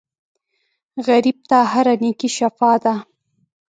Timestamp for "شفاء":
2.37-2.77